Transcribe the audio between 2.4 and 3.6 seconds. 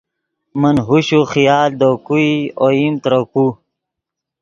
اوئیم ترے کو